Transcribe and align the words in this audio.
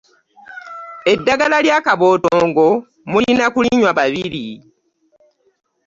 Eddagala 1.11 1.57
lya 1.65 1.77
kabotongo 1.85 2.67
mulira 3.09 3.45
kulinywa 3.53 3.91
babiri. 3.99 4.47